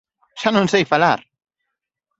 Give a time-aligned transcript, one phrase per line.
[0.41, 1.19] Xa non sei falar!